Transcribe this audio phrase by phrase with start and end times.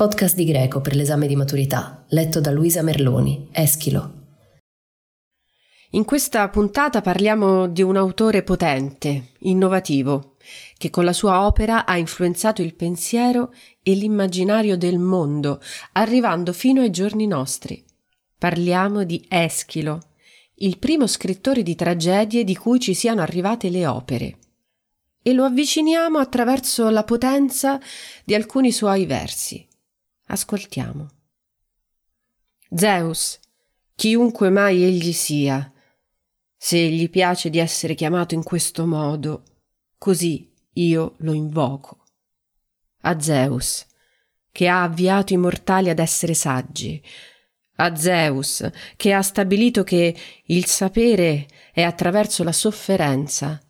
[0.00, 4.12] Podcast di greco per l'esame di maturità, letto da Luisa Merloni, Eschilo.
[5.90, 10.36] In questa puntata parliamo di un autore potente, innovativo,
[10.78, 15.60] che con la sua opera ha influenzato il pensiero e l'immaginario del mondo,
[15.92, 17.84] arrivando fino ai giorni nostri.
[18.38, 20.00] Parliamo di Eschilo,
[20.54, 24.38] il primo scrittore di tragedie di cui ci siano arrivate le opere.
[25.22, 27.78] E lo avviciniamo attraverso la potenza
[28.24, 29.68] di alcuni suoi versi.
[30.32, 31.08] Ascoltiamo.
[32.72, 33.40] Zeus,
[33.96, 35.72] chiunque mai egli sia,
[36.56, 39.42] se gli piace di essere chiamato in questo modo,
[39.98, 42.04] così io lo invoco.
[43.00, 43.84] A Zeus,
[44.52, 47.02] che ha avviato i mortali ad essere saggi,
[47.76, 53.60] a Zeus, che ha stabilito che il sapere è attraverso la sofferenza.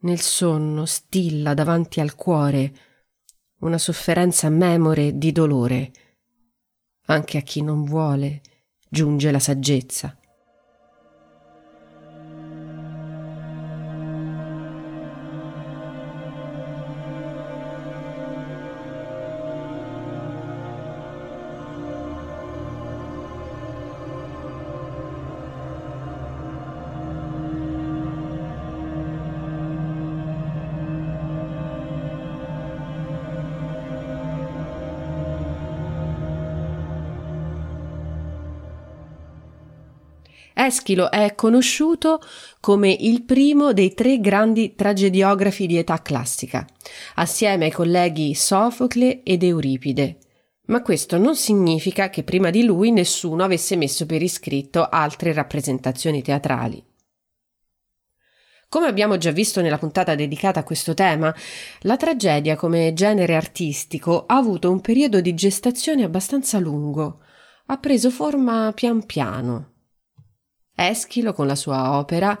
[0.00, 2.85] Nel sonno stilla davanti al cuore
[3.60, 5.90] una sofferenza memore di dolore.
[7.06, 8.40] Anche a chi non vuole
[8.88, 10.18] giunge la saggezza.
[40.66, 42.20] Eschilo è conosciuto
[42.58, 46.66] come il primo dei tre grandi tragediografi di età classica,
[47.14, 50.18] assieme ai colleghi Sofocle ed Euripide.
[50.66, 56.20] Ma questo non significa che prima di lui nessuno avesse messo per iscritto altre rappresentazioni
[56.20, 56.84] teatrali.
[58.68, 61.32] Come abbiamo già visto nella puntata dedicata a questo tema,
[61.82, 67.20] la tragedia come genere artistico ha avuto un periodo di gestazione abbastanza lungo,
[67.66, 69.74] ha preso forma pian piano.
[70.76, 72.38] Eschilo, con la sua opera,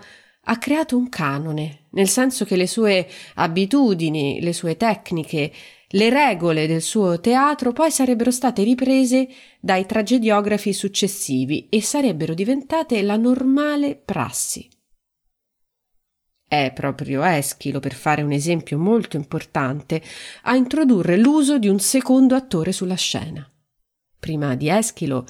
[0.48, 5.52] ha creato un canone, nel senso che le sue abitudini, le sue tecniche,
[5.90, 13.02] le regole del suo teatro poi sarebbero state riprese dai tragediografi successivi e sarebbero diventate
[13.02, 14.68] la normale prassi.
[16.48, 20.00] È proprio Eschilo, per fare un esempio molto importante,
[20.42, 23.48] a introdurre l'uso di un secondo attore sulla scena.
[24.18, 25.26] Prima di Eschilo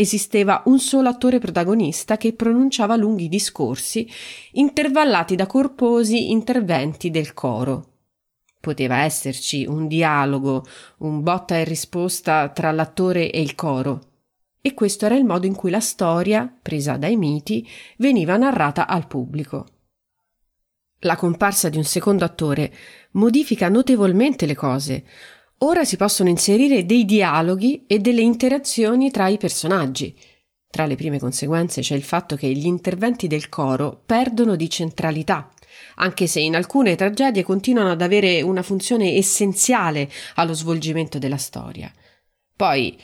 [0.00, 4.08] esisteva un solo attore protagonista che pronunciava lunghi discorsi,
[4.52, 7.86] intervallati da corposi interventi del coro.
[8.60, 10.64] Poteva esserci un dialogo,
[10.98, 14.02] un botta e risposta tra l'attore e il coro.
[14.60, 17.66] E questo era il modo in cui la storia, presa dai miti,
[17.96, 19.66] veniva narrata al pubblico.
[21.02, 22.72] La comparsa di un secondo attore
[23.12, 25.04] modifica notevolmente le cose,
[25.58, 30.16] Ora si possono inserire dei dialoghi e delle interazioni tra i personaggi.
[30.70, 35.50] Tra le prime conseguenze c'è il fatto che gli interventi del coro perdono di centralità,
[35.96, 41.92] anche se in alcune tragedie continuano ad avere una funzione essenziale allo svolgimento della storia.
[42.54, 42.96] Poi,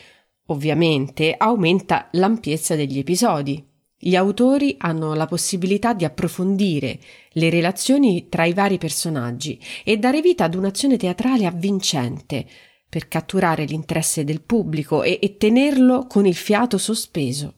[0.47, 3.67] ovviamente, aumenta l'ampiezza degli episodi.
[3.97, 6.99] Gli autori hanno la possibilità di approfondire
[7.33, 12.47] le relazioni tra i vari personaggi e dare vita ad un'azione teatrale avvincente
[12.89, 17.55] per catturare l'interesse del pubblico e, e tenerlo con il fiato sospeso.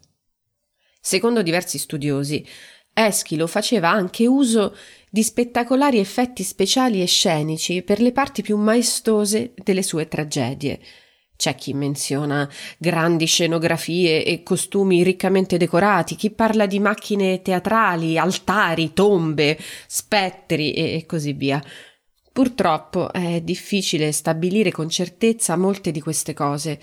[1.00, 2.44] Secondo diversi studiosi,
[2.92, 4.74] Eschilo faceva anche uso
[5.10, 10.80] di spettacolari effetti speciali e scenici per le parti più maestose delle sue tragedie,
[11.36, 12.48] c'è chi menziona
[12.78, 21.04] grandi scenografie e costumi riccamente decorati, chi parla di macchine teatrali, altari, tombe, spettri e
[21.06, 21.62] così via.
[22.32, 26.78] Purtroppo è difficile stabilire con certezza molte di queste cose.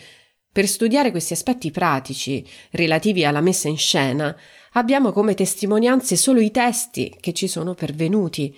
[0.52, 4.36] Per studiare questi aspetti pratici, relativi alla messa in scena,
[4.74, 8.56] abbiamo come testimonianze solo i testi che ci sono pervenuti,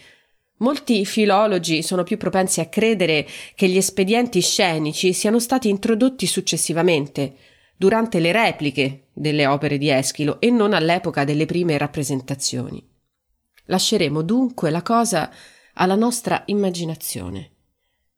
[0.58, 7.36] Molti filologi sono più propensi a credere che gli espedienti scenici siano stati introdotti successivamente,
[7.76, 12.82] durante le repliche delle opere di Eschilo e non all'epoca delle prime rappresentazioni.
[13.66, 15.30] Lasceremo dunque la cosa
[15.74, 17.52] alla nostra immaginazione.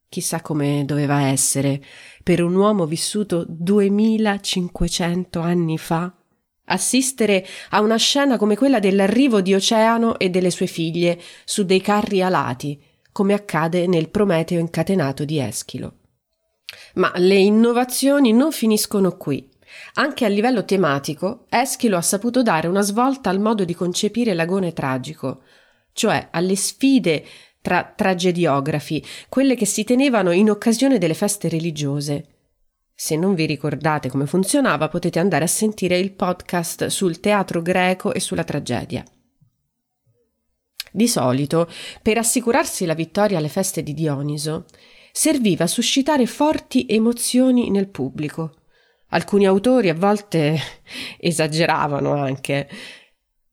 [0.09, 1.83] Chissà come doveva essere
[2.23, 6.13] per un uomo vissuto 2500 anni fa
[6.67, 11.81] assistere a una scena come quella dell'arrivo di Oceano e delle sue figlie su dei
[11.81, 12.81] carri alati,
[13.11, 15.93] come accade nel Prometeo incatenato di Eschilo.
[16.95, 19.49] Ma le innovazioni non finiscono qui.
[19.95, 24.73] Anche a livello tematico, Eschilo ha saputo dare una svolta al modo di concepire l'agone
[24.73, 25.41] tragico,
[25.93, 27.25] cioè alle sfide
[27.61, 32.36] tra tragediografi, quelle che si tenevano in occasione delle feste religiose.
[32.99, 38.11] Se non vi ricordate come funzionava, potete andare a sentire il podcast sul teatro greco
[38.11, 39.05] e sulla tragedia.
[40.91, 41.69] Di solito,
[42.01, 44.65] per assicurarsi la vittoria alle feste di Dioniso,
[45.11, 48.55] serviva a suscitare forti emozioni nel pubblico.
[49.09, 50.57] Alcuni autori a volte
[51.21, 52.67] esageravano anche.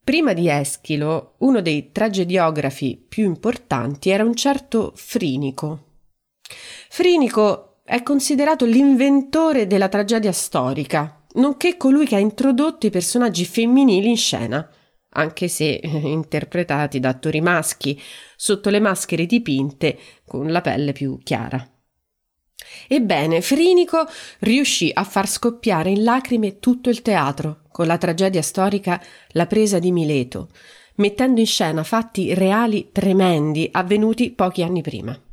[0.02, 5.96] Prima di Eschilo, uno dei tragediografi più importanti era un certo Frinico.
[6.88, 14.08] Frinico è considerato l'inventore della tragedia storica, nonché colui che ha introdotto i personaggi femminili
[14.08, 14.66] in scena,
[15.10, 18.00] anche se interpretati da attori maschi,
[18.36, 21.68] sotto le maschere dipinte con la pelle più chiara.
[22.88, 24.06] Ebbene, Frinico
[24.40, 29.00] riuscì a far scoppiare in lacrime tutto il teatro con la tragedia storica
[29.32, 30.48] La presa di Mileto,
[30.96, 35.23] mettendo in scena fatti reali tremendi avvenuti pochi anni prima.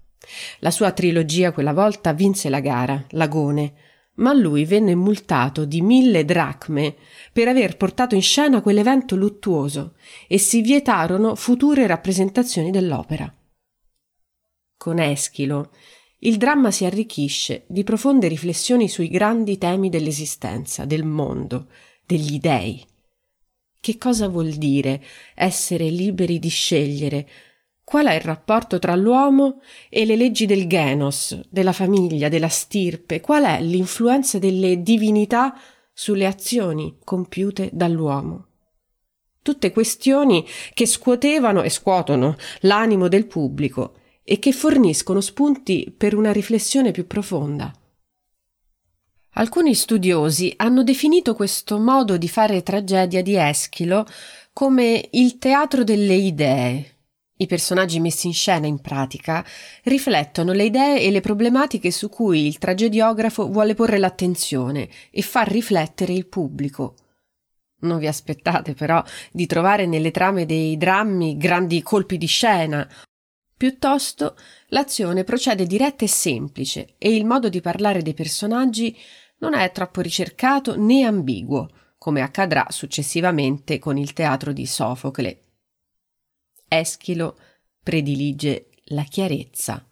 [0.60, 3.74] La sua trilogia quella volta vinse la gara, Lagone,
[4.16, 6.96] ma lui venne multato di mille dracme
[7.32, 9.96] per aver portato in scena quell'evento luttuoso
[10.28, 13.34] e si vietarono future rappresentazioni dell'opera.
[14.78, 15.72] Con Eschilo
[16.20, 21.68] il dramma si arricchisce di profonde riflessioni sui grandi temi dell'esistenza, del mondo,
[22.06, 22.86] degli dei.
[23.80, 25.04] Che cosa vuol dire
[25.34, 27.28] essere liberi di scegliere?
[27.92, 29.60] Qual è il rapporto tra l'uomo
[29.90, 33.20] e le leggi del genos, della famiglia, della stirpe?
[33.20, 35.54] Qual è l'influenza delle divinità
[35.92, 38.46] sulle azioni compiute dall'uomo?
[39.42, 46.32] Tutte questioni che scuotevano e scuotono l'animo del pubblico e che forniscono spunti per una
[46.32, 47.74] riflessione più profonda.
[49.32, 54.06] Alcuni studiosi hanno definito questo modo di fare tragedia di Eschilo
[54.54, 56.91] come il teatro delle idee.
[57.42, 59.44] I personaggi messi in scena in pratica
[59.84, 65.48] riflettono le idee e le problematiche su cui il tragediografo vuole porre l'attenzione e far
[65.48, 66.96] riflettere il pubblico.
[67.80, 72.88] Non vi aspettate però di trovare nelle trame dei drammi grandi colpi di scena
[73.62, 74.36] Piuttosto
[74.70, 78.98] l'azione procede diretta e semplice e il modo di parlare dei personaggi
[79.38, 85.51] non è troppo ricercato né ambiguo, come accadrà successivamente con il teatro di Sofocle.
[86.74, 87.38] Eschilo
[87.84, 89.86] predilige la chiarezza.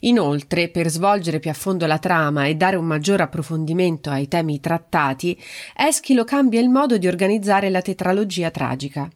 [0.00, 4.60] Inoltre, per svolgere più a fondo la trama e dare un maggior approfondimento ai temi
[4.60, 5.42] trattati,
[5.74, 9.10] Eschilo cambia il modo di organizzare la tetralogia tragica.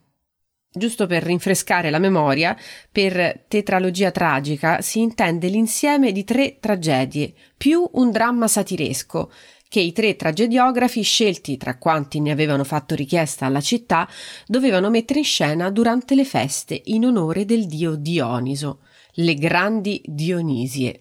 [0.70, 2.56] Giusto per rinfrescare la memoria,
[2.90, 9.30] per tetralogia tragica si intende l'insieme di tre tragedie più un dramma satiresco
[9.68, 14.08] che i tre tragediografi scelti tra quanti ne avevano fatto richiesta alla città
[14.46, 18.80] dovevano mettere in scena durante le feste in onore del dio Dioniso,
[19.14, 21.00] le grandi Dionisie.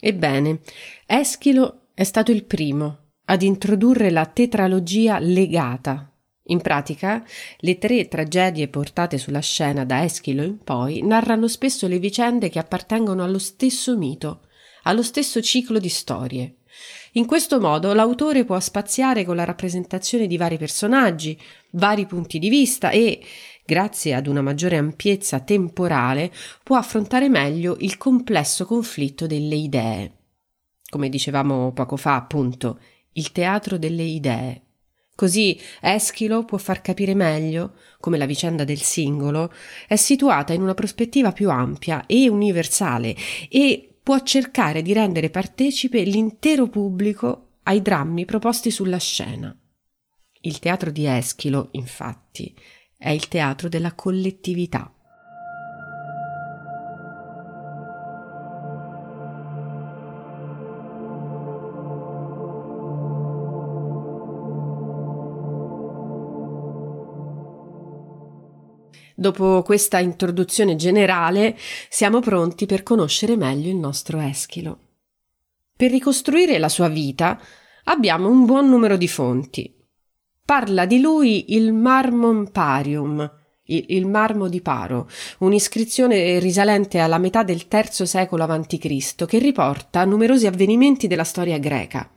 [0.00, 0.60] Ebbene,
[1.06, 6.12] Eschilo è stato il primo ad introdurre la tetralogia legata
[6.50, 7.22] in pratica,
[7.58, 12.58] le tre tragedie portate sulla scena da Eschilo in poi narrano spesso le vicende che
[12.58, 14.46] appartengono allo stesso mito,
[14.84, 16.57] allo stesso ciclo di storie.
[17.12, 21.38] In questo modo l'autore può spaziare con la rappresentazione di vari personaggi,
[21.70, 23.20] vari punti di vista e,
[23.64, 26.30] grazie ad una maggiore ampiezza temporale,
[26.62, 30.12] può affrontare meglio il complesso conflitto delle idee.
[30.88, 32.78] Come dicevamo poco fa, appunto,
[33.12, 34.62] il teatro delle idee.
[35.14, 39.52] Così Eschilo può far capire meglio come la vicenda del singolo
[39.88, 43.16] è situata in una prospettiva più ampia e universale
[43.48, 49.54] e può cercare di rendere partecipe l'intero pubblico ai drammi proposti sulla scena.
[50.40, 52.56] Il teatro di Eschilo, infatti,
[52.96, 54.90] è il teatro della collettività.
[69.20, 71.58] Dopo questa introduzione generale,
[71.88, 74.78] siamo pronti per conoscere meglio il nostro Eschilo.
[75.76, 77.36] Per ricostruire la sua vita
[77.86, 79.74] abbiamo un buon numero di fonti.
[80.44, 83.28] Parla di lui il Marmon Parium,
[83.64, 85.08] il, il marmo di Paro,
[85.38, 92.08] un'iscrizione risalente alla metà del III secolo a.C., che riporta numerosi avvenimenti della storia greca.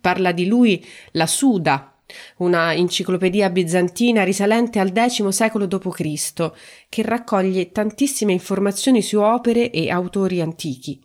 [0.00, 0.82] Parla di lui
[1.12, 1.89] la Suda,
[2.38, 6.52] una enciclopedia bizantina risalente al X secolo d.C.,
[6.88, 11.00] che raccoglie tantissime informazioni su opere e autori antichi.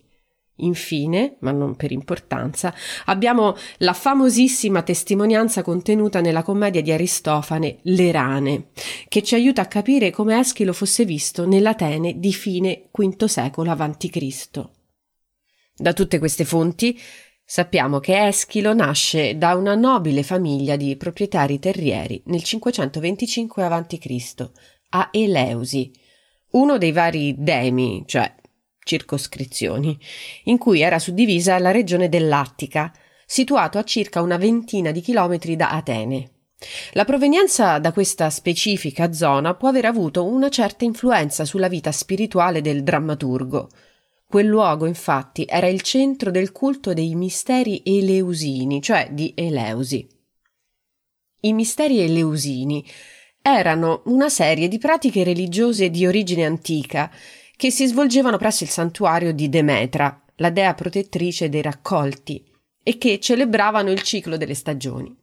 [0.59, 2.73] Infine, ma non per importanza,
[3.05, 8.63] abbiamo la famosissima testimonianza contenuta nella commedia di Aristofane Le
[9.09, 14.69] che ci aiuta a capire come Eschilo fosse visto nell'Atene di fine V secolo a.C.
[15.77, 16.97] Da tutte queste fonti
[17.45, 24.49] sappiamo che Eschilo nasce da una nobile famiglia di proprietari terrieri nel 525 a.C.
[24.89, 25.91] a Eleusi,
[26.51, 28.33] uno dei vari demi, cioè
[28.83, 29.97] circoscrizioni,
[30.45, 32.91] in cui era suddivisa la regione dell'Attica,
[33.25, 36.29] situato a circa una ventina di chilometri da Atene.
[36.93, 42.61] La provenienza da questa specifica zona può aver avuto una certa influenza sulla vita spirituale
[42.61, 43.69] del drammaturgo.
[44.27, 50.07] Quel luogo, infatti, era il centro del culto dei misteri eleusini, cioè di Eleusi.
[51.41, 52.83] I misteri eleusini
[53.41, 57.11] erano una serie di pratiche religiose di origine antica
[57.55, 62.43] che si svolgevano presso il santuario di Demetra, la dea protettrice dei raccolti,
[62.83, 65.15] e che celebravano il ciclo delle stagioni.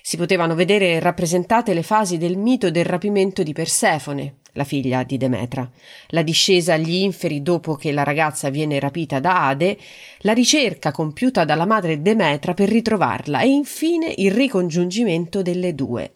[0.00, 5.16] Si potevano vedere rappresentate le fasi del mito del rapimento di Persefone, la figlia di
[5.16, 5.70] Demetra,
[6.08, 9.78] la discesa agli inferi dopo che la ragazza viene rapita da Ade,
[10.20, 16.10] la ricerca compiuta dalla madre Demetra per ritrovarla e infine il ricongiungimento delle due.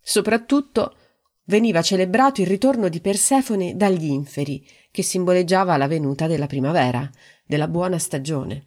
[0.00, 0.96] Soprattutto
[1.44, 7.10] veniva celebrato il ritorno di Persefone dagli inferi, che simboleggiava la venuta della primavera,
[7.44, 8.65] della buona stagione.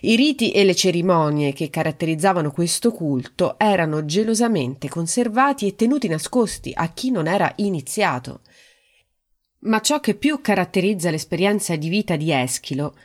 [0.00, 6.72] I riti e le cerimonie che caratterizzavano questo culto erano gelosamente conservati e tenuti nascosti
[6.74, 8.40] a chi non era iniziato.
[9.60, 12.96] Ma ciò che più caratterizza l'esperienza di vita di Eschilo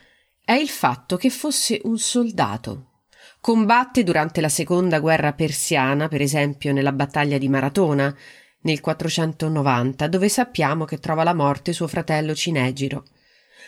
[0.43, 3.01] è il fatto che fosse un soldato.
[3.39, 8.15] Combatte durante la seconda guerra persiana, per esempio nella battaglia di Maratona,
[8.61, 13.05] nel 490, dove sappiamo che trova la morte suo fratello Cinegiro.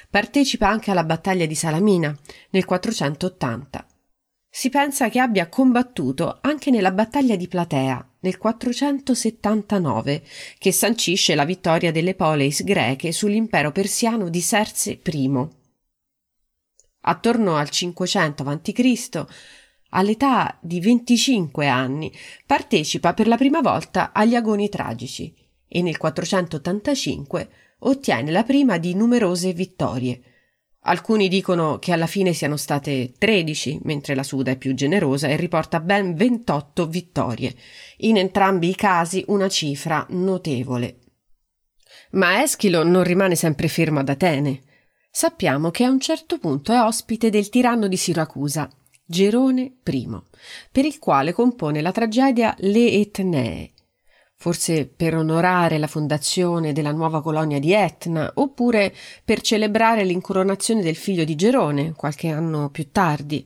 [0.10, 2.18] Partecipa anche alla battaglia di Salamina
[2.50, 3.86] nel 480.
[4.50, 10.24] Si pensa che abbia combattuto anche nella battaglia di Platea nel 479,
[10.58, 15.48] che sancisce la vittoria delle poleis greche sull'impero persiano di Serse I.
[17.01, 19.25] Attorno al 500 a.C
[19.89, 22.12] all'età di 25 anni,
[22.46, 25.34] partecipa per la prima volta agli agoni tragici
[25.68, 30.21] e nel 485 ottiene la prima di numerose vittorie.
[30.83, 35.36] Alcuni dicono che alla fine siano state 13, mentre la Suda è più generosa e
[35.36, 37.53] riporta ben 28 vittorie.
[37.98, 41.00] In entrambi i casi una cifra notevole.
[42.12, 44.63] Ma Eschilo non rimane sempre fermo ad Atene.
[45.12, 48.69] Sappiamo che a un certo punto è ospite del tiranno di Siracusa
[49.12, 50.07] Gerone I,
[50.71, 53.71] per il quale compone la tragedia Le Etnee,
[54.41, 60.96] forse per onorare la fondazione della nuova colonia di Etna, oppure per celebrare l'incoronazione del
[60.96, 63.46] figlio di Gerone, qualche anno più tardi.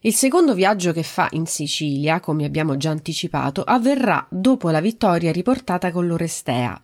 [0.00, 5.30] Il secondo viaggio che fa in Sicilia, come abbiamo già anticipato, avverrà dopo la vittoria
[5.30, 6.82] riportata con l'Orestea.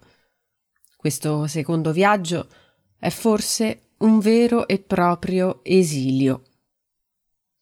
[0.96, 2.46] Questo secondo viaggio
[2.96, 6.42] è forse un vero e proprio esilio.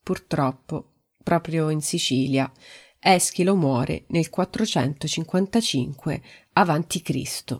[0.03, 0.91] Purtroppo,
[1.23, 2.51] proprio in Sicilia,
[3.03, 6.21] Eschilo muore nel 455
[6.53, 7.59] a.C.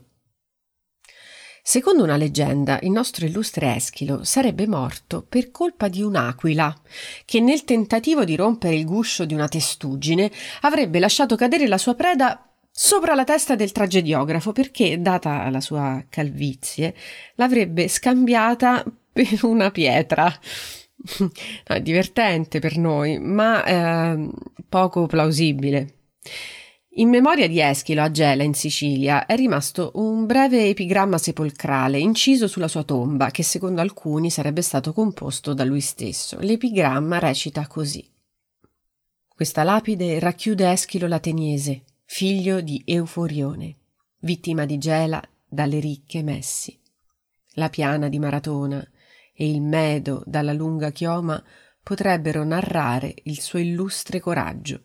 [1.63, 6.79] Secondo una leggenda, il nostro illustre Eschilo sarebbe morto per colpa di un'aquila,
[7.25, 10.31] che nel tentativo di rompere il guscio di una testuggine
[10.61, 16.05] avrebbe lasciato cadere la sua preda sopra la testa del tragediografo perché, data la sua
[16.07, 16.95] calvizie,
[17.35, 20.31] l'avrebbe scambiata per una pietra.
[21.67, 24.29] no, divertente per noi, ma eh,
[24.67, 25.95] poco plausibile.
[26.95, 32.47] In memoria di Eschilo a Gela, in Sicilia, è rimasto un breve epigramma sepolcrale inciso
[32.47, 36.37] sulla sua tomba, che secondo alcuni sarebbe stato composto da lui stesso.
[36.41, 38.05] L'epigramma recita così.
[39.33, 43.77] Questa lapide racchiude Eschilo l'Ateniese, figlio di Euforione,
[44.19, 46.77] vittima di Gela dalle ricche Messi.
[47.53, 48.85] La piana di Maratona,
[49.33, 51.41] e il Medo dalla lunga chioma
[51.83, 54.83] potrebbero narrare il suo illustre coraggio.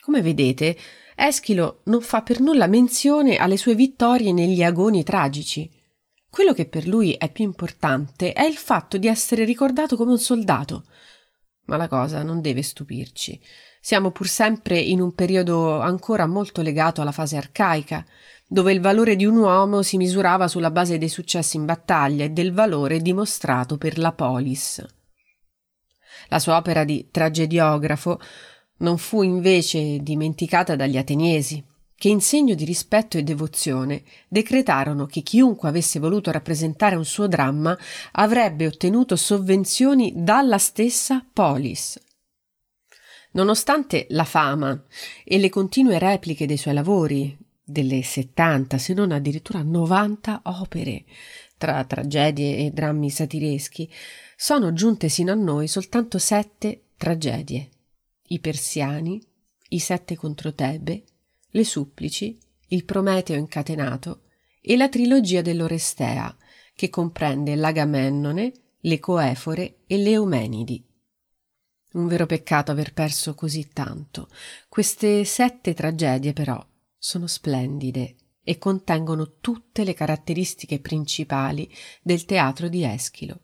[0.00, 0.76] Come vedete,
[1.14, 5.70] Eschilo non fa per nulla menzione alle sue vittorie negli agoni tragici.
[6.28, 10.18] Quello che per lui è più importante è il fatto di essere ricordato come un
[10.18, 10.84] soldato.
[11.64, 13.40] Ma la cosa non deve stupirci.
[13.80, 18.04] Siamo pur sempre in un periodo ancora molto legato alla fase arcaica,
[18.46, 22.30] dove il valore di un uomo si misurava sulla base dei successi in battaglia e
[22.30, 24.84] del valore dimostrato per la polis.
[26.28, 28.20] La sua opera di tragediografo
[28.78, 31.64] non fu invece dimenticata dagli ateniesi,
[31.96, 37.26] che in segno di rispetto e devozione decretarono che chiunque avesse voluto rappresentare un suo
[37.26, 37.76] dramma
[38.12, 41.98] avrebbe ottenuto sovvenzioni dalla stessa polis.
[43.32, 44.82] Nonostante la fama
[45.24, 47.36] e le continue repliche dei suoi lavori,
[47.68, 51.04] delle 70 se non addirittura 90 opere
[51.58, 53.92] tra tragedie e drammi satireschi,
[54.36, 57.70] sono giunte sino a noi soltanto sette tragedie.
[58.28, 59.20] I persiani,
[59.70, 61.02] i sette contro Tebe,
[61.50, 64.22] le supplici, il Prometeo incatenato
[64.60, 66.36] e la trilogia dell'Orestea,
[66.74, 70.84] che comprende l'Agamennone, le Coefore e le Eumenidi.
[71.92, 74.28] Un vero peccato aver perso così tanto.
[74.68, 76.64] Queste sette tragedie, però,
[77.06, 81.72] sono splendide e contengono tutte le caratteristiche principali
[82.02, 83.42] del teatro di Eschilo.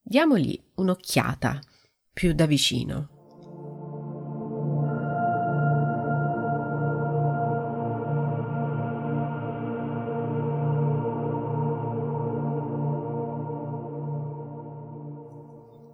[0.00, 1.60] Diamogli un'occhiata
[2.10, 3.17] più da vicino.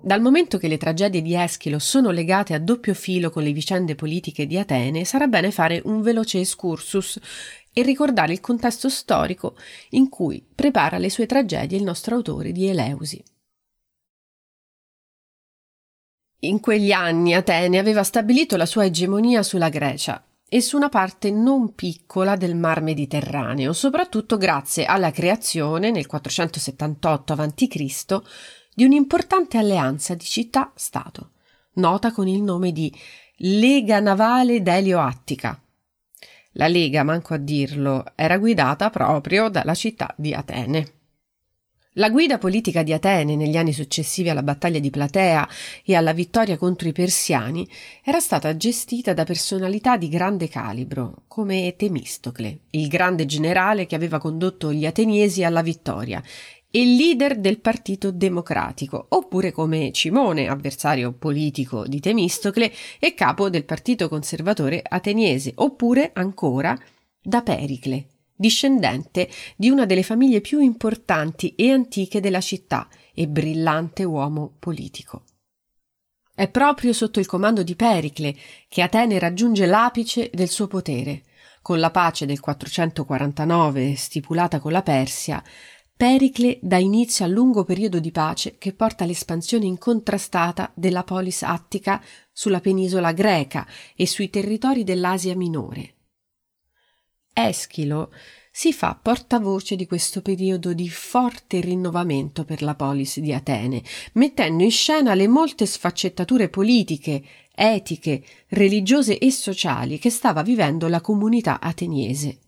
[0.04, 3.94] Dal momento che le tragedie di Eschilo sono legate a doppio filo con le vicende
[3.94, 7.18] politiche di Atene, sarà bene fare un veloce excursus
[7.72, 9.56] e ricordare il contesto storico
[9.92, 13.24] in cui prepara le sue tragedie il nostro autore di Eleusi.
[16.40, 21.30] In quegli anni Atene aveva stabilito la sua egemonia sulla Grecia e su una parte
[21.30, 28.22] non piccola del mar Mediterraneo, soprattutto grazie alla creazione nel 478 a.C
[28.74, 31.30] di un'importante alleanza di città-stato,
[31.74, 32.92] nota con il nome di
[33.38, 35.60] Lega Navale d'Elio-Attica.
[36.52, 40.92] La Lega, manco a dirlo, era guidata proprio dalla città di Atene.
[41.98, 45.48] La guida politica di Atene negli anni successivi alla battaglia di Platea
[45.84, 47.68] e alla vittoria contro i persiani
[48.02, 54.18] era stata gestita da personalità di grande calibro, come Temistocle, il grande generale che aveva
[54.18, 56.20] condotto gli ateniesi alla vittoria
[56.76, 63.64] e leader del Partito Democratico, oppure come Cimone, avversario politico di Temistocle e capo del
[63.64, 66.76] Partito Conservatore ateniese, oppure ancora
[67.22, 74.02] da Pericle, discendente di una delle famiglie più importanti e antiche della città e brillante
[74.02, 75.22] uomo politico.
[76.34, 78.34] È proprio sotto il comando di Pericle
[78.66, 81.22] che Atene raggiunge l'apice del suo potere.
[81.62, 85.42] Con la pace del 449 stipulata con la Persia,
[85.96, 92.02] Pericle dà inizio al lungo periodo di pace che porta all'espansione incontrastata della polis attica
[92.32, 95.94] sulla penisola greca e sui territori dell'Asia minore.
[97.32, 98.12] Eschilo
[98.50, 103.82] si fa portavoce di questo periodo di forte rinnovamento per la polis di Atene,
[104.14, 107.22] mettendo in scena le molte sfaccettature politiche,
[107.54, 112.38] etiche, religiose e sociali che stava vivendo la comunità ateniese.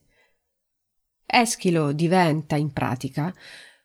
[1.27, 3.35] Eschilo diventa, in pratica,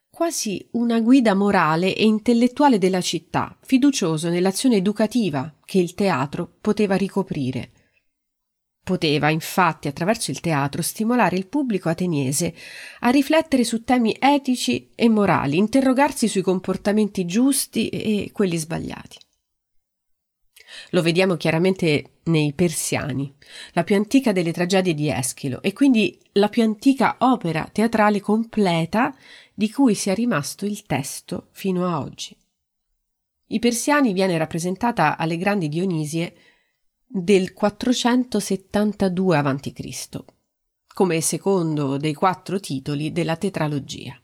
[0.08, 6.96] quasi una guida morale e intellettuale della città, fiducioso nell'azione educativa che il teatro poteva
[6.96, 7.72] ricoprire.
[8.84, 12.54] Poteva, infatti, attraverso il teatro stimolare il pubblico ateniese
[13.00, 19.18] a riflettere su temi etici e morali, interrogarsi sui comportamenti giusti e quelli sbagliati.
[20.90, 23.34] Lo vediamo chiaramente nei Persiani,
[23.72, 29.14] la più antica delle tragedie di Eschilo e quindi la più antica opera teatrale completa
[29.54, 32.36] di cui sia rimasto il testo fino a oggi.
[33.48, 36.34] I Persiani viene rappresentata alle grandi Dionisie
[37.06, 40.24] del 472 a.C.,
[40.94, 44.21] come secondo dei quattro titoli della tetralogia.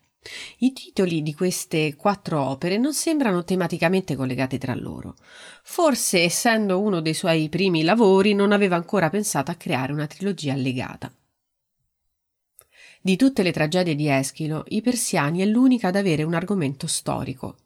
[0.59, 5.17] I titoli di queste quattro opere non sembrano tematicamente collegati tra loro.
[5.63, 10.53] Forse, essendo uno dei suoi primi lavori, non aveva ancora pensato a creare una trilogia
[10.53, 11.13] allegata.
[13.01, 17.59] Di tutte le tragedie di Eschilo, I Persiani è l'unica ad avere un argomento storico.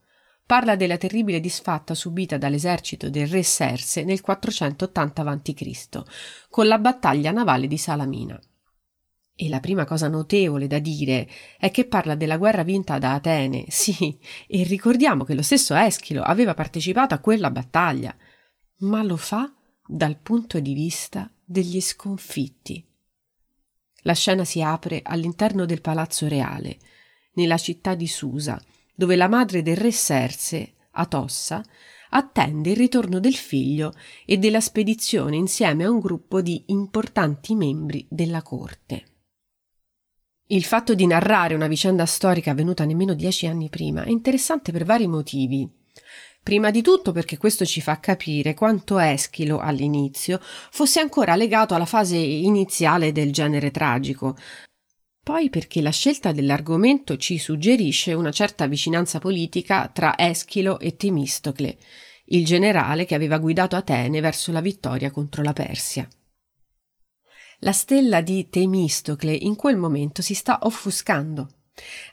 [0.45, 6.03] Parla della terribile disfatta subita dall'esercito del re Serse nel 480 a.C.,
[6.51, 8.39] con la battaglia navale di Salamina.
[9.35, 13.65] E la prima cosa notevole da dire è che parla della guerra vinta da Atene,
[13.71, 18.15] sì, e ricordiamo che lo stesso Eschilo aveva partecipato a quella battaglia,
[18.81, 19.53] ma lo fa
[19.87, 22.87] dal punto di vista degli sconfitti.
[24.03, 26.79] La scena si apre all'interno del palazzo reale,
[27.35, 28.61] nella città di Susa,
[28.95, 31.65] dove la madre del re Serse, Atossa,
[32.11, 33.95] attende il ritorno del figlio
[34.27, 39.12] e della spedizione insieme a un gruppo di importanti membri della corte.
[40.53, 44.85] Il fatto di narrare una vicenda storica avvenuta nemmeno dieci anni prima è interessante per
[44.85, 45.67] vari motivi.
[46.43, 51.87] Prima di tutto perché questo ci fa capire quanto Eschilo all'inizio fosse ancora legato alla
[51.87, 54.37] fase iniziale del genere tragico.
[55.23, 61.79] Poi perché la scelta dell'argomento ci suggerisce una certa vicinanza politica tra Eschilo e Temistocle,
[62.27, 66.07] il generale che aveva guidato Atene verso la vittoria contro la Persia.
[67.65, 71.49] La stella di Temistocle in quel momento si sta offuscando.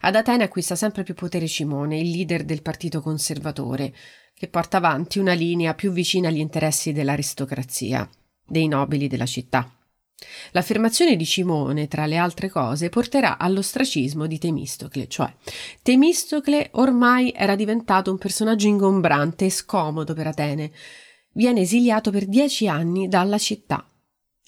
[0.01, 3.91] Ad Atene acquista sempre più potere Cimone, il leader del partito conservatore,
[4.35, 8.07] che porta avanti una linea più vicina agli interessi dell'aristocrazia,
[8.45, 9.67] dei nobili della città.
[10.51, 15.33] L'affermazione di Cimone, tra le altre cose, porterà all'ostracismo di Temistocle, cioè
[15.81, 20.71] Temistocle ormai era diventato un personaggio ingombrante e scomodo per Atene.
[21.31, 23.88] Viene esiliato per dieci anni dalla città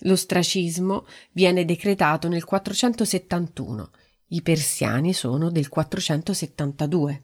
[0.01, 3.91] L'ostracismo viene decretato nel 471,
[4.27, 7.23] i persiani sono del 472.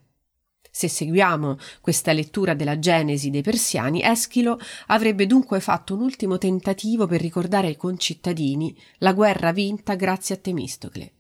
[0.69, 7.07] Se seguiamo questa lettura della Genesi dei persiani, Eschilo avrebbe dunque fatto un ultimo tentativo
[7.07, 11.13] per ricordare ai concittadini la guerra vinta grazie a Temistocle.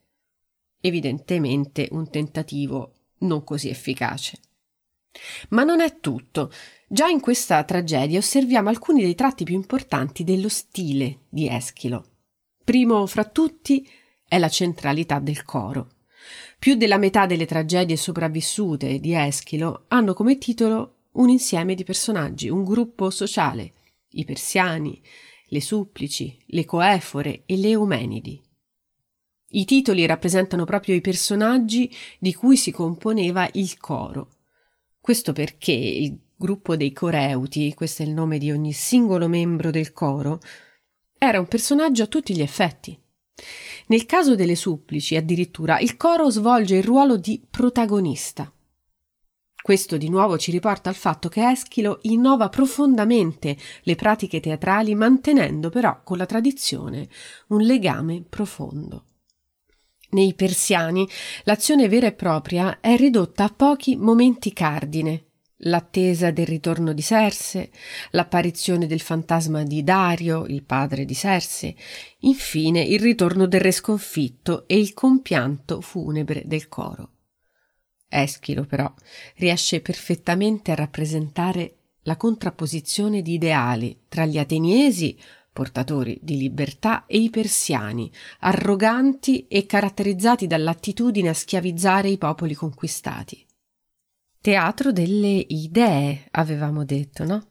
[0.79, 4.39] Evidentemente un tentativo non così efficace.
[5.49, 6.51] Ma non è tutto.
[6.89, 12.05] Già in questa tragedia osserviamo alcuni dei tratti più importanti dello stile di Eschilo.
[12.63, 13.85] Primo fra tutti
[14.25, 15.89] è la centralità del coro.
[16.57, 22.47] Più della metà delle tragedie sopravvissute di Eschilo hanno come titolo un insieme di personaggi,
[22.47, 23.73] un gruppo sociale,
[24.11, 25.01] i persiani,
[25.47, 28.41] le supplici, le coefore e le eumenidi.
[29.49, 34.29] I titoli rappresentano proprio i personaggi di cui si componeva il coro,
[35.01, 39.91] questo perché il gruppo dei coreuti, questo è il nome di ogni singolo membro del
[39.91, 40.39] coro,
[41.17, 42.97] era un personaggio a tutti gli effetti.
[43.87, 48.51] Nel caso delle supplici, addirittura, il coro svolge il ruolo di protagonista.
[49.61, 55.69] Questo di nuovo ci riporta al fatto che Eschilo innova profondamente le pratiche teatrali, mantenendo
[55.69, 57.09] però con la tradizione
[57.47, 59.03] un legame profondo.
[60.11, 61.05] Nei persiani
[61.43, 65.26] l'azione vera e propria è ridotta a pochi momenti cardine.
[65.61, 67.71] L'attesa del ritorno di Serse,
[68.11, 71.75] l'apparizione del fantasma di Dario, il padre di Serse,
[72.19, 77.09] infine il ritorno del re sconfitto e il compianto funebre del coro.
[78.07, 78.93] Eschilo, però,
[79.37, 85.17] riesce perfettamente a rappresentare la contrapposizione di ideali tra gli ateniesi,
[85.51, 93.46] portatori di libertà, e i persiani, arroganti e caratterizzati dall'attitudine a schiavizzare i popoli conquistati.
[94.39, 97.47] Teatro delle idee, avevamo detto, no?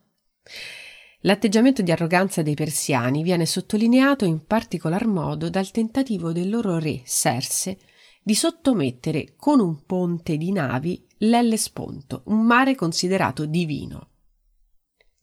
[1.21, 7.03] L'atteggiamento di arroganza dei persiani viene sottolineato in particolar modo dal tentativo del loro re
[7.05, 7.79] Serse
[8.23, 14.11] di sottomettere con un ponte di navi l'Ellesponto, un mare considerato divino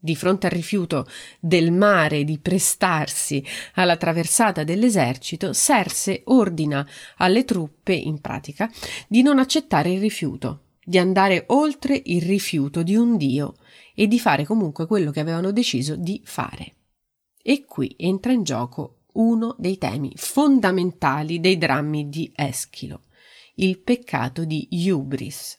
[0.03, 1.07] di fronte al rifiuto
[1.39, 3.41] del mare di prestarsi
[3.75, 6.85] alla traversata dell'esercito, Serse ordina
[7.17, 8.69] alle truppe, in pratica,
[9.07, 13.55] di non accettare il rifiuto, di andare oltre il rifiuto di un dio
[13.93, 16.75] e di fare comunque quello che avevano deciso di fare.
[17.41, 23.03] E qui entra in gioco uno dei temi fondamentali dei drammi di Eschilo,
[23.55, 25.57] il peccato di Iubris,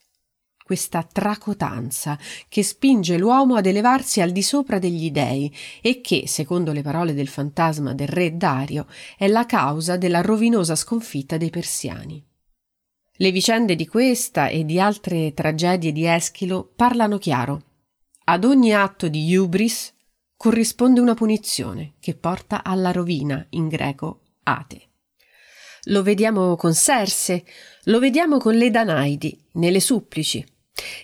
[0.65, 6.73] questa tracotanza che spinge l'uomo ad elevarsi al di sopra degli dei e che, secondo
[6.73, 12.25] le parole del fantasma del re Dario, è la causa della rovinosa sconfitta dei persiani.
[13.17, 17.63] Le vicende di questa e di altre tragedie di Eschilo parlano chiaro.
[18.25, 19.95] Ad ogni atto di Iubris
[20.37, 24.89] corrisponde una punizione che porta alla rovina, in greco ate.
[25.85, 27.45] Lo vediamo con Serse,
[27.85, 30.45] lo vediamo con le Danaidi, nelle supplici,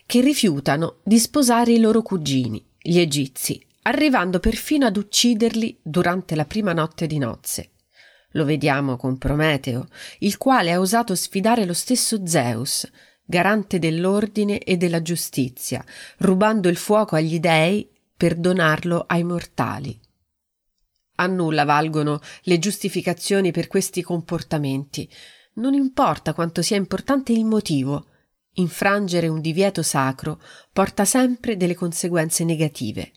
[0.04, 6.44] che rifiutano di sposare i loro cugini, gli egizi, arrivando perfino ad ucciderli durante la
[6.44, 7.70] prima notte di nozze.
[8.32, 9.88] Lo vediamo con Prometeo,
[10.20, 12.88] il quale ha osato sfidare lo stesso Zeus,
[13.24, 15.84] garante dell'ordine e della giustizia,
[16.18, 19.98] rubando il fuoco agli dei per donarlo ai mortali.
[21.16, 25.08] A nulla valgono le giustificazioni per questi comportamenti.
[25.54, 28.06] Non importa quanto sia importante il motivo,
[28.54, 30.40] Infrangere un divieto sacro
[30.72, 33.12] porta sempre delle conseguenze negative.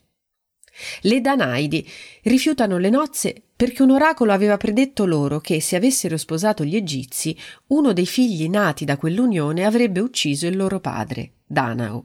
[1.01, 1.87] Le Danaidi
[2.23, 7.33] rifiutano le nozze perché un oracolo aveva predetto loro che se avessero sposato gli egizi,
[7.67, 12.03] uno dei figli nati da quell'unione avrebbe ucciso il loro padre, Danao.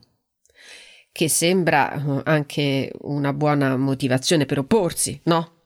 [1.11, 5.63] Che sembra eh, anche una buona motivazione per opporsi, no?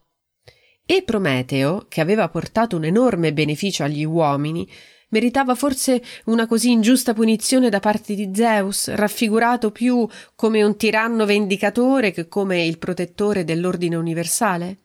[0.84, 4.68] E Prometeo, che aveva portato un enorme beneficio agli uomini,
[5.10, 11.24] Meritava forse una così ingiusta punizione da parte di Zeus, raffigurato più come un tiranno
[11.24, 14.78] vendicatore che come il protettore dell'ordine universale?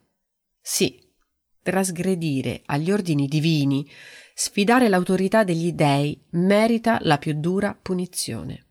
[0.72, 1.02] Sì,
[1.64, 3.90] trasgredire agli ordini divini,
[4.36, 8.66] sfidare l'autorità degli dei, merita la più dura punizione.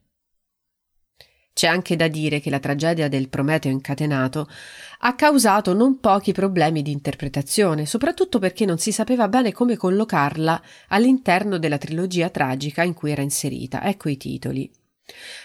[1.53, 4.49] C'è anche da dire che la tragedia del Prometeo incatenato
[5.01, 10.63] ha causato non pochi problemi di interpretazione, soprattutto perché non si sapeva bene come collocarla
[10.91, 13.83] all'interno della trilogia tragica in cui era inserita.
[13.83, 14.71] Ecco i titoli.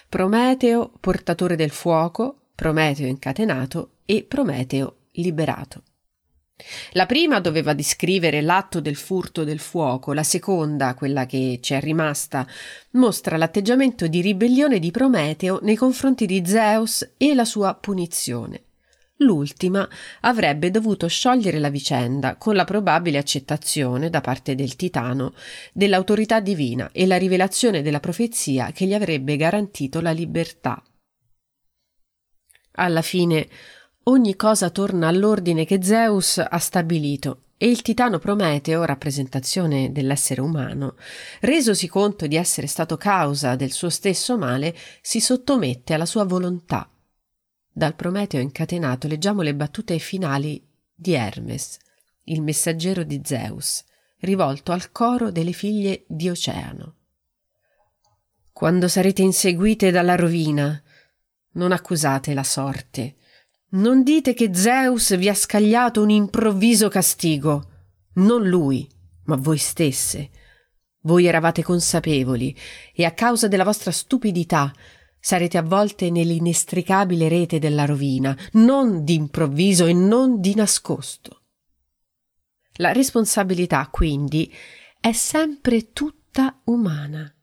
[0.07, 5.81] Prometeo, portatore del fuoco, Prometeo incatenato e Prometeo liberato.
[6.91, 11.79] La prima doveva descrivere l'atto del furto del fuoco, la seconda, quella che ci è
[11.79, 12.47] rimasta,
[12.91, 18.65] mostra l'atteggiamento di ribellione di Prometeo nei confronti di Zeus e la sua punizione.
[19.17, 19.87] L'ultima
[20.21, 25.33] avrebbe dovuto sciogliere la vicenda con la probabile accettazione da parte del titano
[25.71, 30.83] dell'autorità divina e la rivelazione della profezia che gli avrebbe garantito la libertà.
[32.75, 33.47] Alla fine
[34.05, 40.97] Ogni cosa torna all'ordine che Zeus ha stabilito e il titano Prometeo, rappresentazione dell'essere umano,
[41.39, 46.89] resosi conto di essere stato causa del suo stesso male, si sottomette alla sua volontà.
[47.71, 50.61] Dal Prometeo incatenato leggiamo le battute finali
[50.93, 51.77] di Hermes,
[52.23, 53.85] il messaggero di Zeus,
[54.19, 56.95] rivolto al coro delle figlie di Oceano.
[58.51, 60.81] Quando sarete inseguite dalla rovina,
[61.53, 63.15] non accusate la sorte,
[63.73, 67.69] non dite che Zeus vi ha scagliato un improvviso castigo.
[68.15, 68.87] Non lui,
[69.25, 70.29] ma voi stesse.
[71.01, 72.55] Voi eravate consapevoli
[72.93, 74.71] e a causa della vostra stupidità
[75.19, 81.41] sarete avvolte nell'inestricabile rete della rovina, non d'improvviso e non di nascosto.
[82.77, 84.51] La responsabilità, quindi,
[84.99, 87.33] è sempre tutta umana.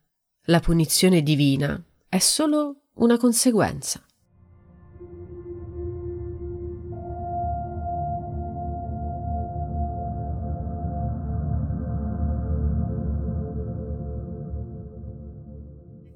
[0.44, 4.04] La punizione divina è solo una conseguenza.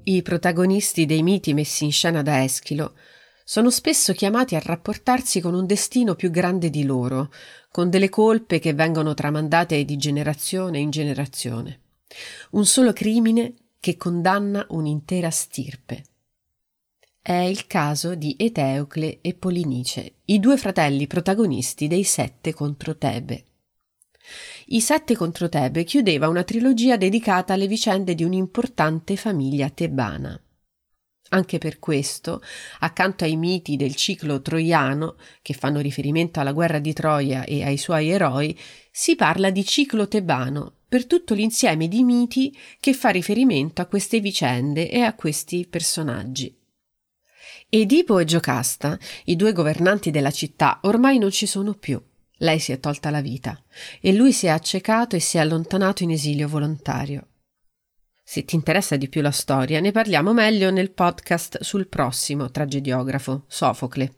[0.07, 2.95] I protagonisti dei miti messi in scena da Eschilo
[3.43, 7.31] sono spesso chiamati a rapportarsi con un destino più grande di loro,
[7.71, 11.81] con delle colpe che vengono tramandate di generazione in generazione.
[12.51, 16.05] Un solo crimine che condanna un'intera stirpe.
[17.23, 23.45] È il caso di Eteocle e Polinice, i due fratelli protagonisti dei sette contro Tebe.
[24.67, 30.39] I Sette contro Tebe chiudeva una trilogia dedicata alle vicende di un'importante famiglia tebana.
[31.31, 32.43] Anche per questo,
[32.81, 37.77] accanto ai miti del ciclo troiano, che fanno riferimento alla guerra di Troia e ai
[37.77, 38.57] suoi eroi,
[38.91, 44.21] si parla di ciclo tebano per tutto l'insieme di miti che fa riferimento a queste
[44.21, 46.57] vicende e a questi personaggi.
[47.69, 52.01] Edipo e Giocasta, i due governanti della città, ormai non ci sono più.
[52.39, 53.63] Lei si è tolta la vita
[54.01, 57.29] e lui si è accecato e si è allontanato in esilio volontario.
[58.23, 63.45] Se ti interessa di più la storia, ne parliamo meglio nel podcast sul prossimo tragediografo,
[63.47, 64.15] Sofocle.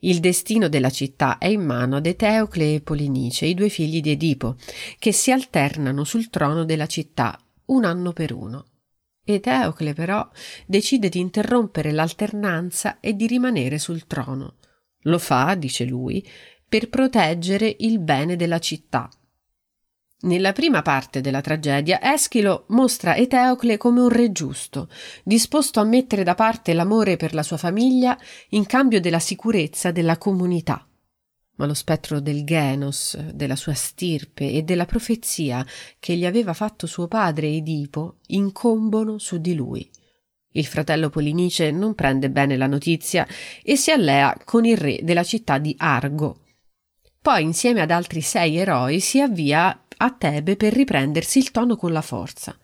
[0.00, 4.10] Il destino della città è in mano ad Eteocle e Polinice, i due figli di
[4.10, 4.56] Edipo,
[4.98, 8.66] che si alternano sul trono della città un anno per uno.
[9.24, 10.28] Eteocle però
[10.66, 14.56] decide di interrompere l'alternanza e di rimanere sul trono.
[15.02, 16.24] Lo fa, dice lui,
[16.68, 19.08] per proteggere il bene della città.
[20.18, 24.88] Nella prima parte della tragedia, Eschilo mostra Eteocle come un re giusto,
[25.22, 28.18] disposto a mettere da parte l'amore per la sua famiglia
[28.50, 30.88] in cambio della sicurezza della comunità.
[31.58, 35.64] Ma lo spettro del Genos, della sua stirpe e della profezia
[35.98, 39.88] che gli aveva fatto suo padre Edipo incombono su di lui.
[40.52, 43.26] Il fratello Polinice non prende bene la notizia
[43.62, 46.45] e si allea con il re della città di Argo,
[47.26, 51.90] poi, insieme ad altri sei eroi, si avvia a Tebe per riprendersi il tono con
[51.90, 52.56] la forza.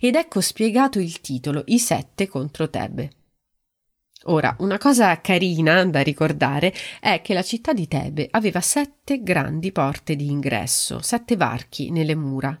[0.00, 3.10] Ed ecco spiegato il titolo I sette contro Tebe.
[4.28, 9.72] Ora, una cosa carina da ricordare è che la città di Tebe aveva sette grandi
[9.72, 12.58] porte di ingresso, sette varchi nelle mura,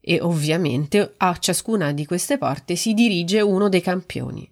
[0.00, 4.50] e ovviamente a ciascuna di queste porte si dirige uno dei campioni.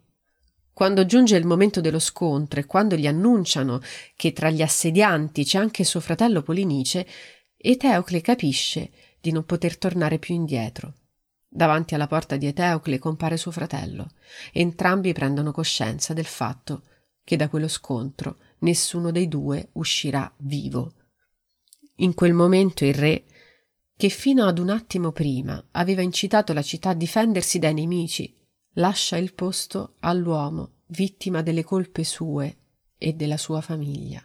[0.73, 3.81] Quando giunge il momento dello scontro e quando gli annunciano
[4.17, 7.07] che tra gli assedianti c'è anche suo fratello Polinice,
[7.57, 10.95] Eteocle capisce di non poter tornare più indietro.
[11.47, 14.13] Davanti alla porta di Eteocle compare suo fratello.
[14.53, 16.85] Entrambi prendono coscienza del fatto
[17.23, 20.95] che da quello scontro nessuno dei due uscirà vivo.
[21.97, 23.25] In quel momento il re,
[23.97, 28.35] che fino ad un attimo prima aveva incitato la città a difendersi dai nemici,
[28.75, 32.57] lascia il posto all'uomo vittima delle colpe sue
[32.99, 34.25] e della sua famiglia.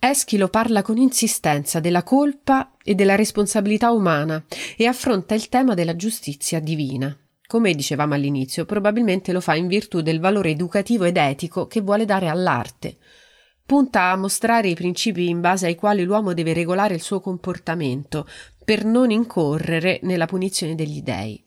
[0.00, 4.42] Eschilo parla con insistenza della colpa e della responsabilità umana
[4.76, 7.14] e affronta il tema della giustizia divina.
[7.48, 12.04] Come dicevamo all'inizio, probabilmente lo fa in virtù del valore educativo ed etico che vuole
[12.04, 12.98] dare all'arte.
[13.64, 18.28] Punta a mostrare i principi in base ai quali l'uomo deve regolare il suo comportamento
[18.62, 21.42] per non incorrere nella punizione degli dei.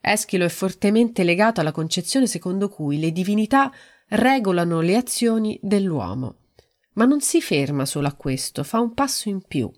[0.00, 3.70] Eschilo è fortemente legato alla concezione secondo cui le divinità
[4.08, 6.36] regolano le azioni dell'uomo
[6.96, 9.70] ma non si ferma solo a questo, fa un passo in più.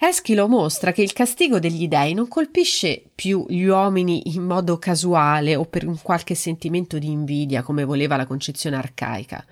[0.00, 5.56] Eschilo mostra che il castigo degli dei non colpisce più gli uomini in modo casuale
[5.56, 9.44] o per un qualche sentimento di invidia, come voleva la concezione arcaica.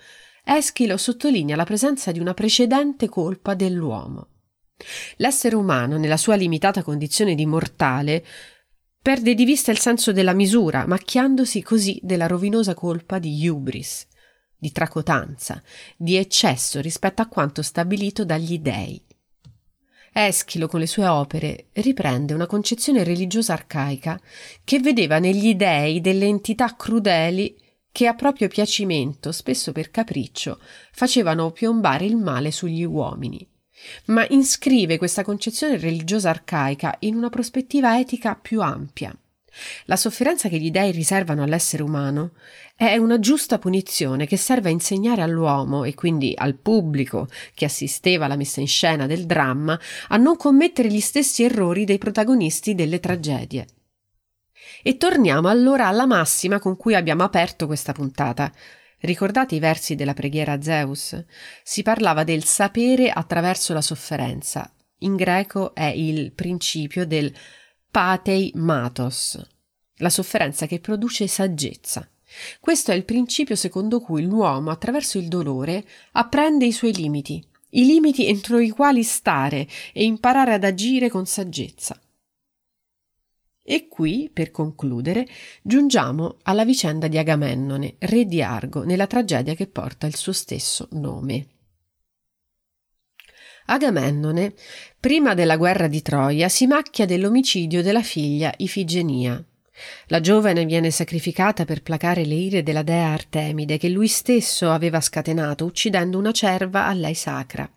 [0.45, 4.29] Eschilo sottolinea la presenza di una precedente colpa dell'uomo.
[5.17, 8.25] L'essere umano, nella sua limitata condizione di mortale,
[9.03, 14.07] perde di vista il senso della misura, macchiandosi così della rovinosa colpa di hubris
[14.59, 15.63] di tracotanza,
[15.97, 19.06] di eccesso rispetto a quanto stabilito dagli dei.
[20.19, 24.19] Eschilo con le sue opere riprende una concezione religiosa arcaica
[24.65, 27.55] che vedeva negli dei delle entità crudeli
[27.93, 30.59] che a proprio piacimento, spesso per capriccio,
[30.93, 33.47] facevano piombare il male sugli uomini,
[34.07, 39.15] ma inscrive questa concezione religiosa arcaica in una prospettiva etica più ampia.
[39.87, 42.33] La sofferenza che gli dei riservano all'essere umano
[42.75, 48.27] è una giusta punizione che serve a insegnare all'uomo e quindi al pubblico che assisteva
[48.27, 53.01] alla messa in scena del dramma a non commettere gli stessi errori dei protagonisti delle
[53.01, 53.67] tragedie.
[54.83, 58.53] E torniamo allora alla massima con cui abbiamo aperto questa puntata.
[59.01, 61.25] Ricordate i versi della preghiera a Zeus?
[61.63, 64.71] Si parlava del sapere attraverso la sofferenza.
[65.01, 67.33] In greco è il principio del
[67.97, 69.43] patei matos,
[70.01, 72.07] la sofferenza che produce saggezza.
[72.61, 75.83] Questo è il principio secondo cui l'uomo, attraverso il dolore,
[76.13, 81.25] apprende i suoi limiti, i limiti entro i quali stare e imparare ad agire con
[81.25, 81.99] saggezza.
[83.63, 85.27] E qui, per concludere,
[85.63, 90.87] giungiamo alla vicenda di Agamennone, re di Argo, nella tragedia che porta il suo stesso
[90.91, 91.56] nome.
[93.67, 94.55] Agamennone,
[94.99, 99.43] prima della guerra di Troia, si macchia dell'omicidio della figlia Ifigenia.
[100.07, 105.01] La giovane viene sacrificata per placare le ire della dea Artemide che lui stesso aveva
[105.01, 107.69] scatenato uccidendo una cerva a lei sacra.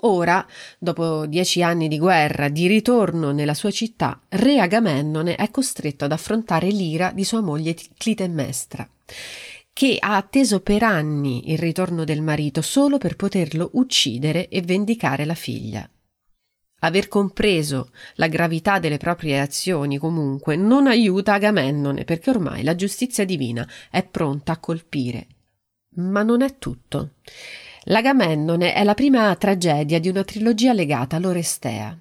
[0.00, 0.46] Ora,
[0.78, 6.12] dopo dieci anni di guerra, di ritorno nella sua città, re Agamennone è costretto ad
[6.12, 8.88] affrontare l'ira di sua moglie Clitemnestra
[9.74, 15.24] che ha atteso per anni il ritorno del marito solo per poterlo uccidere e vendicare
[15.24, 15.86] la figlia.
[16.82, 23.24] Aver compreso la gravità delle proprie azioni comunque non aiuta Agamennone perché ormai la giustizia
[23.24, 25.26] divina è pronta a colpire.
[25.96, 27.14] Ma non è tutto.
[27.86, 31.98] L'Agamennone è la prima tragedia di una trilogia legata all'Orestea.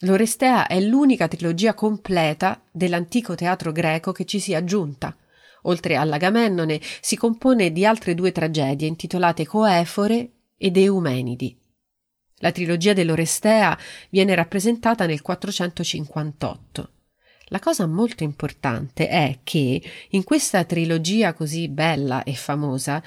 [0.00, 5.16] L'Orestea è l'unica trilogia completa dell'antico teatro greco che ci sia giunta
[5.64, 11.56] oltre all'Agamennone, si compone di altre due tragedie intitolate Coefore ed Eumenidi.
[12.38, 13.78] La trilogia dell'Orestea
[14.10, 16.90] viene rappresentata nel 458.
[17.48, 23.02] La cosa molto importante è che in questa trilogia così bella e famosa,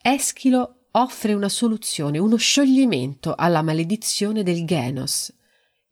[0.00, 5.32] Eschilo offre una soluzione, uno scioglimento alla maledizione del Genos,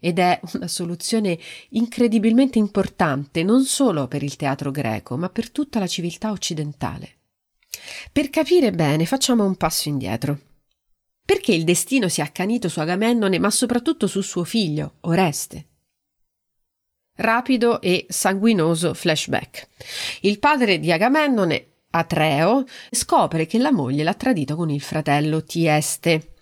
[0.04, 1.38] ed è una soluzione
[1.70, 7.20] incredibilmente importante non solo per il teatro greco, ma per tutta la civiltà occidentale.
[8.12, 10.38] Per capire bene, facciamo un passo indietro.
[11.24, 15.68] Perché il destino si è accanito su Agamennone, ma soprattutto su suo figlio, Oreste?
[17.14, 19.68] Rapido e sanguinoso flashback.
[20.20, 26.35] Il padre di Agamennone, Atreo, scopre che la moglie l'ha tradito con il fratello Tieste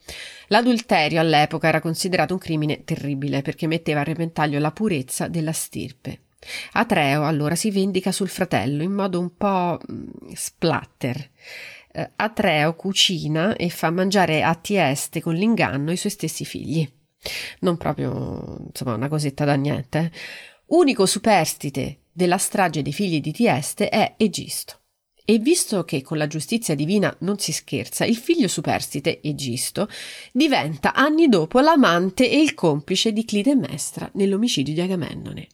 [0.53, 6.25] L'adulterio all'epoca era considerato un crimine terribile perché metteva a repentaglio la purezza della stirpe.
[6.73, 11.31] Atreo allora si vendica sul fratello in modo un po' mm, splatter.
[11.91, 16.87] Eh, Atreo cucina e fa mangiare a Tieste con l'inganno i suoi stessi figli.
[17.61, 19.99] Non proprio, insomma, una cosetta da niente.
[19.99, 20.11] Eh.
[20.67, 24.82] Unico superstite della strage dei figli di Tieste è Egisto.
[25.25, 29.89] E visto che con la giustizia divina non si scherza, il figlio superstite, Egisto,
[30.33, 35.47] diventa anni dopo l'amante e il complice di Clitemnestra nell'omicidio di Agamennone.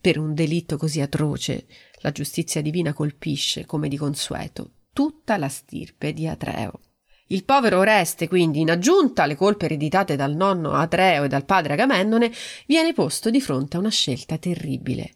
[0.00, 1.66] Per un delitto così atroce,
[2.00, 6.80] la giustizia divina colpisce, come di consueto, tutta la stirpe di Atreo.
[7.28, 11.74] Il povero Oreste, quindi, in aggiunta alle colpe ereditate dal nonno Atreo e dal padre
[11.74, 12.32] Agamennone,
[12.66, 15.12] viene posto di fronte a una scelta terribile.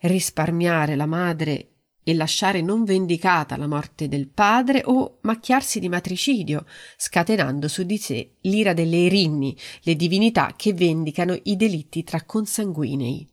[0.00, 1.71] Risparmiare la madre
[2.04, 6.64] e lasciare non vendicata la morte del padre o macchiarsi di matricidio,
[6.96, 13.28] scatenando su di sé l'ira delle Erinni, le divinità che vendicano i delitti tra consanguinei.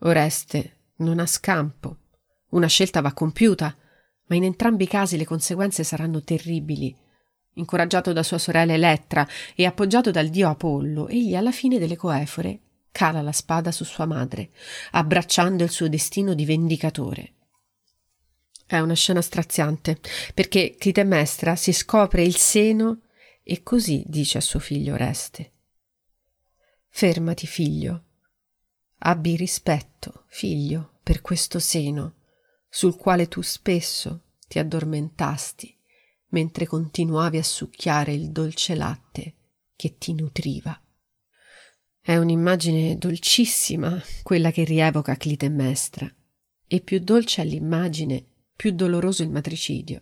[0.00, 1.98] Oreste non ha scampo.
[2.50, 3.76] Una scelta va compiuta,
[4.26, 6.94] ma in entrambi i casi le conseguenze saranno terribili.
[7.54, 12.60] Incoraggiato da sua sorella Elettra e appoggiato dal dio Apollo, egli alla fine delle coefore
[12.92, 14.50] cala la spada su sua madre,
[14.92, 17.32] abbracciando il suo destino di vendicatore.
[18.72, 20.00] È una scena straziante,
[20.32, 23.02] perché Clitemnestra si scopre il seno
[23.42, 25.52] e così dice a suo figlio Oreste.
[26.88, 28.04] Fermati, figlio.
[29.00, 32.14] Abbi rispetto, figlio, per questo seno,
[32.66, 35.76] sul quale tu spesso ti addormentasti,
[36.28, 39.34] mentre continuavi a succhiare il dolce latte
[39.76, 40.80] che ti nutriva.
[42.00, 46.10] È un'immagine dolcissima quella che rievoca Clitemnestra,
[46.66, 48.28] e più dolce è l'immagine
[48.62, 50.00] più doloroso il matricidio.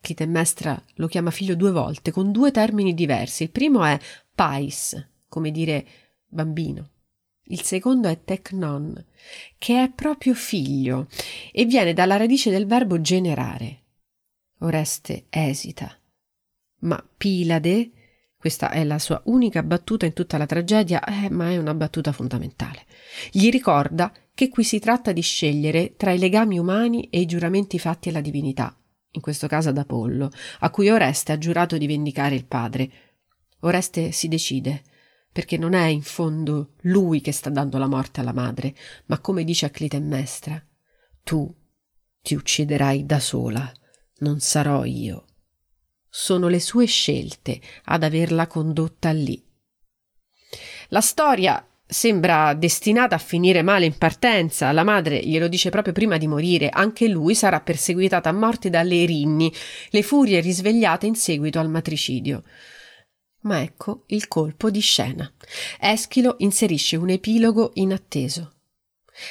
[0.00, 3.44] Clitemnestra lo chiama figlio due volte, con due termini diversi.
[3.44, 3.96] Il primo è
[4.34, 5.86] pais, come dire
[6.26, 6.90] bambino.
[7.44, 9.06] Il secondo è teknon,
[9.56, 11.06] che è proprio figlio
[11.52, 13.82] e viene dalla radice del verbo generare.
[14.58, 15.96] Oreste esita.
[16.80, 17.90] Ma Pilade,
[18.46, 22.12] questa è la sua unica battuta in tutta la tragedia, eh, ma è una battuta
[22.12, 22.86] fondamentale.
[23.32, 27.80] Gli ricorda che qui si tratta di scegliere tra i legami umani e i giuramenti
[27.80, 28.80] fatti alla divinità,
[29.10, 30.30] in questo caso ad Apollo,
[30.60, 32.90] a cui Oreste ha giurato di vendicare il padre.
[33.62, 34.84] Oreste si decide,
[35.32, 38.76] perché non è in fondo lui che sta dando la morte alla madre,
[39.06, 40.64] ma come dice a Clitemnestra,
[41.24, 41.52] tu
[42.22, 43.68] ti ucciderai da sola,
[44.18, 45.25] non sarò io.
[46.18, 49.38] Sono le sue scelte ad averla condotta lì.
[50.88, 54.72] La storia Sembra destinata a finire male in partenza.
[54.72, 56.68] La madre glielo dice proprio prima di morire.
[56.68, 59.52] Anche lui sarà perseguitato a morte dalle Erinni,
[59.90, 62.42] le furie risvegliate in seguito al matricidio.
[63.42, 65.32] Ma ecco il colpo di scena.
[65.78, 68.55] Eschilo inserisce un epilogo inatteso.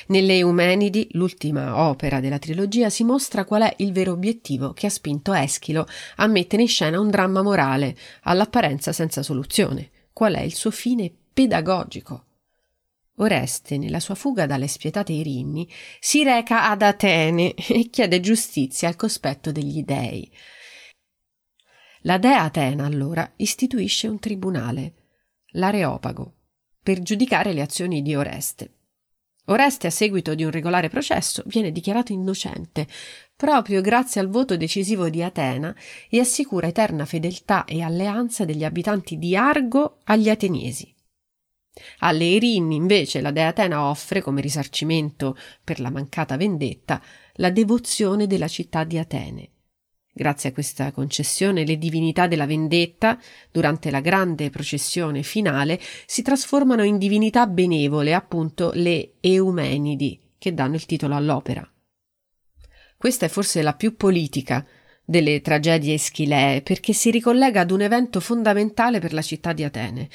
[0.07, 4.89] Nelle Eumenidi, l'ultima opera della trilogia, si mostra qual è il vero obiettivo che ha
[4.89, 9.91] spinto Eschilo a mettere in scena un dramma morale, all'apparenza senza soluzione.
[10.11, 12.23] Qual è il suo fine pedagogico?
[13.17, 15.69] Oreste, nella sua fuga dalle spietate Irinni,
[15.99, 20.29] si reca ad Atene e chiede giustizia al cospetto degli dei.
[22.01, 24.93] La dea Atena allora istituisce un tribunale,
[25.53, 26.33] l'Areopago,
[26.83, 28.74] per giudicare le azioni di Oreste.
[29.47, 32.87] Oreste, a seguito di un regolare processo, viene dichiarato innocente,
[33.35, 35.75] proprio grazie al voto decisivo di Atena
[36.09, 40.91] e assicura eterna fedeltà e alleanza degli abitanti di Argo agli ateniesi.
[41.99, 47.01] Alle Erinni, invece, la dea Atena offre, come risarcimento per la mancata vendetta,
[47.33, 49.49] la devozione della città di Atene.
[50.17, 53.19] Grazie a questa concessione, le divinità della vendetta,
[53.51, 60.75] durante la grande processione finale, si trasformano in divinità benevole, appunto le Eumenidi, che danno
[60.75, 61.69] il titolo all'opera.
[62.95, 64.65] Questa è forse la più politica
[65.03, 70.07] delle tragedie eschilee perché si ricollega ad un evento fondamentale per la città di Atene,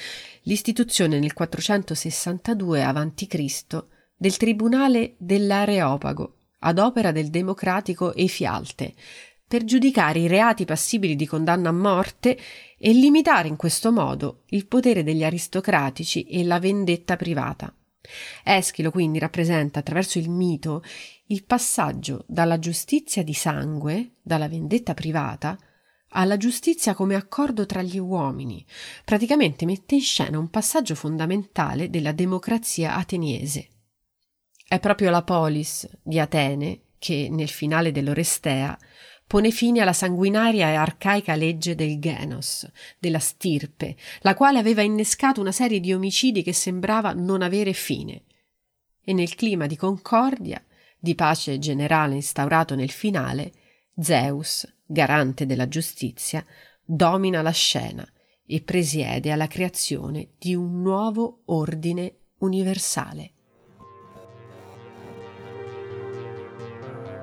[0.44, 3.84] l'istituzione nel 462 a.C.
[4.16, 8.94] del tribunale dell'Areopago, ad opera del democratico Efialte,
[9.50, 12.38] per giudicare i reati passibili di condanna a morte
[12.78, 17.74] e limitare in questo modo il potere degli aristocratici e la vendetta privata.
[18.44, 20.84] Eschilo quindi rappresenta attraverso il mito
[21.26, 25.58] il passaggio dalla giustizia di sangue, dalla vendetta privata,
[26.10, 28.64] alla giustizia come accordo tra gli uomini.
[29.04, 33.68] Praticamente mette in scena un passaggio fondamentale della democrazia ateniese.
[34.64, 38.78] È proprio la polis di Atene che, nel finale dell'Orestea,
[39.30, 42.68] pone fine alla sanguinaria e arcaica legge del Genos,
[42.98, 48.24] della stirpe, la quale aveva innescato una serie di omicidi che sembrava non avere fine.
[49.00, 50.60] E nel clima di concordia,
[50.98, 53.52] di pace generale instaurato nel finale,
[53.96, 56.44] Zeus, garante della giustizia,
[56.84, 58.04] domina la scena
[58.44, 63.34] e presiede alla creazione di un nuovo ordine universale.